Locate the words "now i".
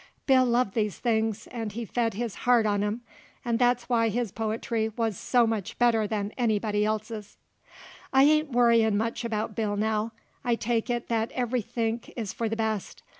9.77-10.55